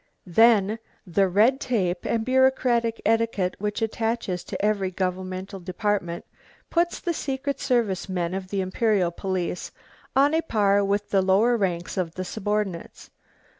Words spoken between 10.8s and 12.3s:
with the lower ranks of the